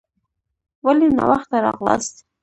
[0.85, 2.15] ولي ناوخته راغلاست؟